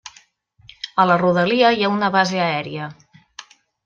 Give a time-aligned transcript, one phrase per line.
[1.03, 2.89] A la rodalia hi ha una base aèria.